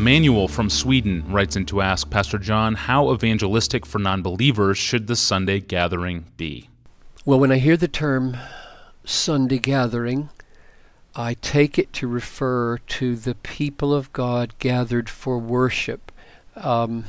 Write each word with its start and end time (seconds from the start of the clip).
Emmanuel 0.00 0.48
from 0.48 0.70
Sweden 0.70 1.22
writes 1.30 1.56
in 1.56 1.66
to 1.66 1.82
ask 1.82 2.08
Pastor 2.08 2.38
John, 2.38 2.74
how 2.74 3.12
evangelistic 3.12 3.84
for 3.84 3.98
non 3.98 4.22
believers 4.22 4.78
should 4.78 5.08
the 5.08 5.14
Sunday 5.14 5.60
gathering 5.60 6.24
be? 6.38 6.70
Well, 7.26 7.38
when 7.38 7.52
I 7.52 7.58
hear 7.58 7.76
the 7.76 7.86
term 7.86 8.38
Sunday 9.04 9.58
gathering, 9.58 10.30
I 11.14 11.34
take 11.34 11.78
it 11.78 11.92
to 11.92 12.08
refer 12.08 12.78
to 12.78 13.14
the 13.14 13.34
people 13.34 13.92
of 13.92 14.10
God 14.14 14.54
gathered 14.58 15.10
for 15.10 15.36
worship. 15.36 16.10
Um, 16.56 17.04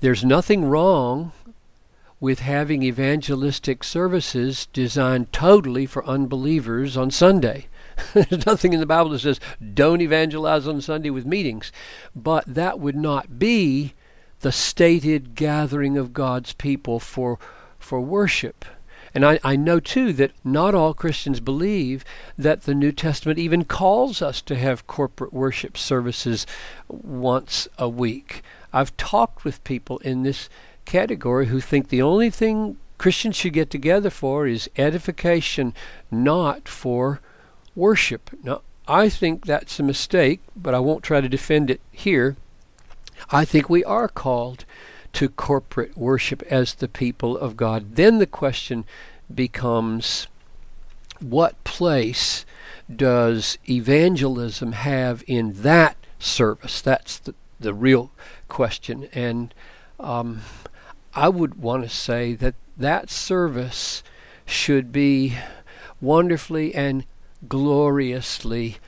there's 0.00 0.22
nothing 0.22 0.66
wrong 0.66 1.32
with 2.20 2.40
having 2.40 2.82
evangelistic 2.82 3.82
services 3.82 4.68
designed 4.74 5.32
totally 5.32 5.86
for 5.86 6.04
unbelievers 6.04 6.94
on 6.94 7.10
Sunday. 7.10 7.68
There's 8.14 8.46
nothing 8.46 8.72
in 8.72 8.80
the 8.80 8.86
Bible 8.86 9.10
that 9.10 9.20
says 9.20 9.40
don't 9.74 10.00
evangelize 10.00 10.66
on 10.66 10.80
Sunday 10.80 11.10
with 11.10 11.26
meetings. 11.26 11.72
But 12.14 12.44
that 12.46 12.80
would 12.80 12.96
not 12.96 13.38
be 13.38 13.94
the 14.40 14.52
stated 14.52 15.34
gathering 15.34 15.96
of 15.96 16.12
God's 16.12 16.52
people 16.52 17.00
for, 17.00 17.38
for 17.78 18.00
worship. 18.00 18.64
And 19.14 19.24
I, 19.24 19.40
I 19.42 19.56
know 19.56 19.80
too 19.80 20.12
that 20.14 20.32
not 20.44 20.74
all 20.74 20.94
Christians 20.94 21.40
believe 21.40 22.04
that 22.36 22.62
the 22.62 22.74
New 22.74 22.92
Testament 22.92 23.38
even 23.38 23.64
calls 23.64 24.22
us 24.22 24.40
to 24.42 24.54
have 24.54 24.86
corporate 24.86 25.32
worship 25.32 25.76
services 25.76 26.46
once 26.88 27.68
a 27.78 27.88
week. 27.88 28.42
I've 28.72 28.96
talked 28.96 29.44
with 29.44 29.64
people 29.64 29.98
in 29.98 30.22
this 30.22 30.48
category 30.84 31.46
who 31.46 31.60
think 31.60 31.88
the 31.88 32.02
only 32.02 32.30
thing 32.30 32.76
Christians 32.98 33.36
should 33.36 33.52
get 33.52 33.70
together 33.70 34.10
for 34.10 34.46
is 34.46 34.70
edification, 34.76 35.72
not 36.10 36.68
for 36.68 37.20
worship. 37.78 38.30
Now, 38.42 38.62
I 38.86 39.08
think 39.08 39.46
that's 39.46 39.78
a 39.78 39.82
mistake, 39.82 40.40
but 40.56 40.74
I 40.74 40.80
won't 40.80 41.04
try 41.04 41.20
to 41.20 41.28
defend 41.28 41.70
it 41.70 41.80
here. 41.92 42.36
I 43.30 43.44
think 43.44 43.70
we 43.70 43.84
are 43.84 44.08
called 44.08 44.64
to 45.14 45.28
corporate 45.28 45.96
worship 45.96 46.42
as 46.50 46.74
the 46.74 46.88
people 46.88 47.36
of 47.36 47.56
God. 47.56 47.94
Then 47.94 48.18
the 48.18 48.26
question 48.26 48.84
becomes 49.32 50.26
what 51.20 51.62
place 51.64 52.44
does 52.94 53.58
evangelism 53.68 54.72
have 54.72 55.22
in 55.26 55.62
that 55.62 55.96
service? 56.18 56.80
That's 56.80 57.18
the, 57.18 57.34
the 57.60 57.74
real 57.74 58.10
question. 58.48 59.08
And 59.12 59.54
um, 60.00 60.42
I 61.14 61.28
would 61.28 61.56
want 61.56 61.82
to 61.84 61.88
say 61.88 62.34
that 62.34 62.54
that 62.76 63.10
service 63.10 64.02
should 64.46 64.92
be 64.92 65.36
wonderfully 66.00 66.74
and 66.74 67.04
gloriously 67.46 68.78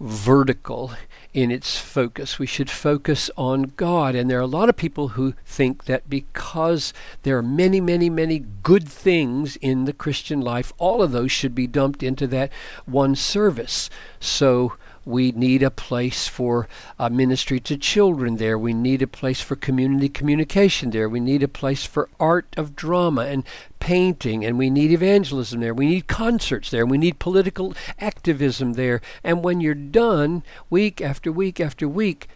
vertical 0.00 0.92
in 1.32 1.50
its 1.50 1.78
focus. 1.78 2.38
We 2.38 2.46
should 2.46 2.70
focus 2.70 3.30
on 3.36 3.72
God. 3.76 4.14
And 4.14 4.28
there 4.28 4.38
are 4.38 4.42
a 4.42 4.46
lot 4.46 4.68
of 4.68 4.76
people 4.76 5.08
who 5.08 5.34
think 5.44 5.84
that 5.84 6.10
because 6.10 6.92
there 7.22 7.38
are 7.38 7.42
many, 7.42 7.80
many, 7.80 8.10
many 8.10 8.44
good 8.62 8.88
things 8.88 9.56
in 9.56 9.84
the 9.84 9.92
Christian 9.92 10.40
life, 10.40 10.72
all 10.78 11.02
of 11.02 11.12
those 11.12 11.32
should 11.32 11.54
be 11.54 11.66
dumped 11.66 12.02
into 12.02 12.26
that 12.28 12.52
one 12.86 13.14
service. 13.16 13.88
So 14.20 14.74
we 15.04 15.32
need 15.32 15.62
a 15.62 15.70
place 15.70 16.26
for 16.26 16.68
uh, 16.98 17.08
ministry 17.08 17.60
to 17.60 17.76
children 17.76 18.36
there. 18.36 18.58
We 18.58 18.72
need 18.72 19.02
a 19.02 19.06
place 19.06 19.40
for 19.40 19.56
community 19.56 20.08
communication 20.08 20.90
there. 20.90 21.08
We 21.08 21.20
need 21.20 21.42
a 21.42 21.48
place 21.48 21.84
for 21.84 22.08
art 22.18 22.54
of 22.56 22.74
drama 22.74 23.22
and 23.22 23.44
painting, 23.80 24.44
and 24.44 24.56
we 24.56 24.70
need 24.70 24.90
evangelism 24.90 25.60
there. 25.60 25.74
We 25.74 25.86
need 25.86 26.06
concerts 26.06 26.70
there. 26.70 26.86
We 26.86 26.98
need 26.98 27.18
political 27.18 27.74
activism 27.98 28.74
there. 28.74 29.02
And 29.22 29.44
when 29.44 29.60
you're 29.60 29.74
done, 29.74 30.42
week 30.70 31.00
after 31.00 31.30
week 31.30 31.60
after 31.60 31.86
week, 31.86 32.28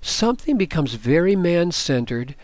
something 0.00 0.56
becomes 0.56 0.94
very 0.94 1.34
man 1.34 1.72
centered. 1.72 2.36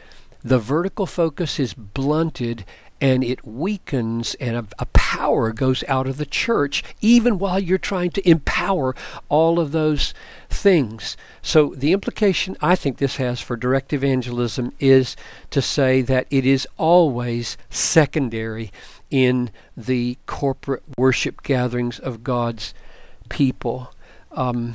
The 0.43 0.59
vertical 0.59 1.07
focus 1.07 1.61
is 1.61 1.75
blunted, 1.75 2.65
and 3.01 3.25
it 3.25 3.47
weakens 3.47 4.35
and 4.35 4.57
a, 4.57 4.67
a, 4.79 4.87
power 4.87 5.53
goes 5.53 5.83
out 5.89 6.07
of 6.07 6.19
the 6.19 6.27
church 6.27 6.85
even 7.01 7.39
while 7.39 7.59
you're 7.59 7.79
trying 7.79 8.11
to 8.11 8.29
empower 8.29 8.95
all 9.29 9.59
of 9.59 9.73
those 9.73 10.15
things. 10.49 11.17
So 11.43 11.75
the 11.77 11.93
implication 11.93 12.57
i 12.61 12.77
think 12.77 12.99
this 12.99 13.17
has 13.17 13.41
for 13.41 13.57
direct 13.57 13.93
evangelism 13.93 14.73
is 14.79 15.17
to 15.51 15.61
say 15.61 16.03
that 16.03 16.27
it 16.31 16.47
is 16.47 16.67
always 16.77 17.57
secondary 17.71 18.71
in 19.11 19.51
the 19.77 20.17
corporate 20.27 20.83
worship 20.97 21.43
gatherings 21.43 21.99
of 21.99 22.23
god's 22.23 22.75
people. 23.29 23.93
Um, 24.33 24.75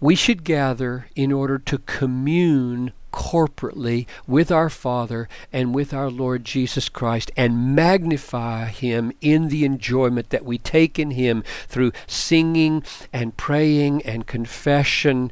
we 0.00 0.14
should 0.14 0.44
gather 0.44 1.06
in 1.14 1.30
order 1.30 1.58
to 1.58 1.78
commune 1.78 2.92
corporately 3.22 4.04
with 4.26 4.50
our 4.50 4.68
Father 4.68 5.28
and 5.52 5.72
with 5.72 5.94
our 5.94 6.10
Lord 6.10 6.44
Jesus 6.44 6.88
Christ 6.88 7.30
and 7.36 7.76
magnify 7.76 8.66
Him 8.66 9.12
in 9.20 9.48
the 9.48 9.64
enjoyment 9.64 10.30
that 10.30 10.44
we 10.44 10.58
take 10.58 10.98
in 10.98 11.12
Him 11.12 11.44
through 11.68 11.92
singing 12.08 12.82
and 13.12 13.36
praying 13.36 14.02
and 14.02 14.26
confession 14.26 15.30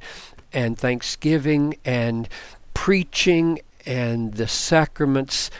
and 0.53 0.79
thanksgiving 0.79 1.75
and 1.85 2.29
preaching 2.75 3.59
and 3.85 4.35
the 4.35 4.47
sacraments. 4.47 5.51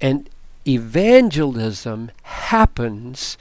And 0.00 0.30
evangelism 0.66 2.10
happens 2.22 3.36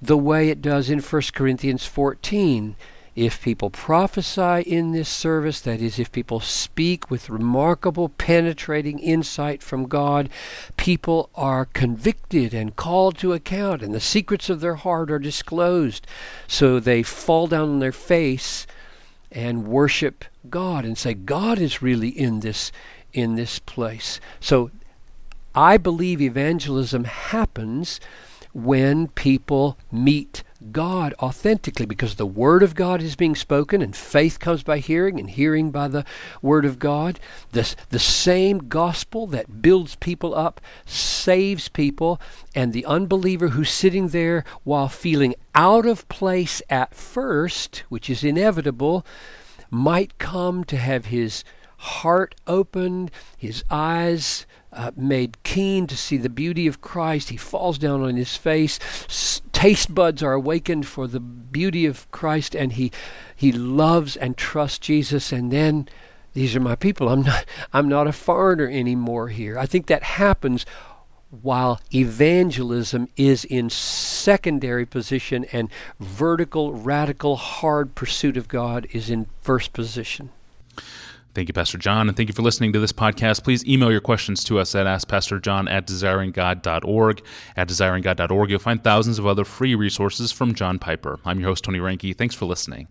the 0.00 0.18
way 0.18 0.48
it 0.48 0.62
does 0.62 0.88
in 0.88 1.00
1 1.00 1.22
Corinthians 1.34 1.86
14 1.86 2.76
if 3.14 3.42
people 3.42 3.68
prophesy 3.68 4.62
in 4.62 4.92
this 4.92 5.08
service, 5.08 5.60
that 5.60 5.82
is, 5.82 5.98
if 5.98 6.10
people 6.10 6.40
speak 6.40 7.10
with 7.10 7.28
remarkable, 7.28 8.08
penetrating 8.08 8.98
insight 8.98 9.62
from 9.62 9.86
God, 9.86 10.30
people 10.76 11.28
are 11.34 11.66
convicted 11.66 12.54
and 12.54 12.74
called 12.74 13.18
to 13.18 13.34
account, 13.34 13.82
and 13.82 13.94
the 13.94 14.00
secrets 14.00 14.48
of 14.48 14.60
their 14.60 14.76
heart 14.76 15.10
are 15.10 15.18
disclosed. 15.18 16.06
So 16.46 16.80
they 16.80 17.02
fall 17.02 17.46
down 17.46 17.68
on 17.68 17.78
their 17.80 17.92
face 17.92 18.66
and 19.30 19.66
worship 19.66 20.24
God 20.48 20.84
and 20.84 20.96
say, 20.96 21.14
God 21.14 21.58
is 21.58 21.82
really 21.82 22.08
in 22.08 22.40
this 22.40 22.72
in 23.12 23.36
this 23.36 23.58
place. 23.58 24.20
So 24.40 24.70
I 25.54 25.76
believe 25.76 26.20
evangelism 26.20 27.04
happens 27.04 28.00
when 28.54 29.08
people 29.08 29.76
meet 29.90 30.42
God 30.70 31.14
authentically 31.18 31.86
because 31.86 32.14
the 32.14 32.26
Word 32.26 32.62
of 32.62 32.74
God 32.74 33.02
is 33.02 33.16
being 33.16 33.34
spoken 33.34 33.82
and 33.82 33.96
faith 33.96 34.38
comes 34.38 34.62
by 34.62 34.78
hearing 34.78 35.18
and 35.18 35.28
hearing 35.28 35.70
by 35.70 35.88
the 35.88 36.04
Word 36.40 36.64
of 36.64 36.78
God. 36.78 37.18
This, 37.50 37.74
the 37.88 37.98
same 37.98 38.68
gospel 38.68 39.26
that 39.28 39.62
builds 39.62 39.96
people 39.96 40.34
up 40.34 40.60
saves 40.84 41.68
people, 41.68 42.20
and 42.54 42.72
the 42.72 42.84
unbeliever 42.86 43.48
who's 43.48 43.70
sitting 43.70 44.08
there 44.08 44.44
while 44.64 44.88
feeling 44.88 45.34
out 45.54 45.86
of 45.86 46.08
place 46.08 46.62
at 46.70 46.94
first, 46.94 47.84
which 47.88 48.08
is 48.08 48.22
inevitable, 48.22 49.04
might 49.70 50.18
come 50.18 50.64
to 50.64 50.76
have 50.76 51.06
his 51.06 51.44
heart 51.78 52.34
opened, 52.46 53.10
his 53.36 53.64
eyes 53.70 54.46
uh, 54.72 54.90
made 54.96 55.42
keen 55.42 55.86
to 55.86 55.96
see 55.96 56.16
the 56.16 56.28
beauty 56.28 56.66
of 56.66 56.80
Christ. 56.80 57.28
He 57.28 57.36
falls 57.36 57.78
down 57.78 58.02
on 58.02 58.16
his 58.16 58.36
face. 58.36 58.78
Taste 59.62 59.94
buds 59.94 60.24
are 60.24 60.32
awakened 60.32 60.84
for 60.84 61.06
the 61.06 61.20
beauty 61.20 61.86
of 61.86 62.10
Christ, 62.10 62.56
and 62.56 62.72
he 62.72 62.90
he 63.36 63.52
loves 63.52 64.16
and 64.16 64.36
trusts 64.36 64.80
Jesus. 64.80 65.30
And 65.30 65.52
then 65.52 65.88
these 66.32 66.56
are 66.56 66.60
my 66.60 66.74
people. 66.74 67.08
I'm 67.08 67.22
not 67.22 67.44
I'm 67.72 67.88
not 67.88 68.08
a 68.08 68.12
foreigner 68.12 68.68
anymore 68.68 69.28
here. 69.28 69.56
I 69.56 69.66
think 69.66 69.86
that 69.86 70.02
happens 70.02 70.66
while 71.30 71.80
evangelism 71.94 73.08
is 73.16 73.44
in 73.44 73.70
secondary 73.70 74.84
position 74.84 75.46
and 75.52 75.70
vertical, 76.00 76.72
radical, 76.74 77.36
hard 77.36 77.94
pursuit 77.94 78.36
of 78.36 78.48
God 78.48 78.88
is 78.90 79.08
in 79.08 79.28
first 79.42 79.72
position. 79.72 80.30
Thank 81.34 81.48
you, 81.48 81.54
Pastor 81.54 81.78
John, 81.78 82.08
and 82.08 82.16
thank 82.16 82.28
you 82.28 82.34
for 82.34 82.42
listening 82.42 82.74
to 82.74 82.78
this 82.78 82.92
podcast. 82.92 83.42
Please 83.42 83.64
email 83.64 83.90
your 83.90 84.02
questions 84.02 84.44
to 84.44 84.58
us 84.58 84.74
at 84.74 84.86
AskPastorJohn 84.86 85.70
at 85.70 85.86
desiringgod.org. 85.86 87.24
At 87.56 87.68
desiringgod.org, 87.68 88.50
you'll 88.50 88.58
find 88.58 88.84
thousands 88.84 89.18
of 89.18 89.26
other 89.26 89.44
free 89.44 89.74
resources 89.74 90.30
from 90.30 90.54
John 90.54 90.78
Piper. 90.78 91.18
I'm 91.24 91.40
your 91.40 91.48
host, 91.48 91.64
Tony 91.64 91.78
Reinke. 91.78 92.16
Thanks 92.16 92.34
for 92.34 92.44
listening. 92.44 92.88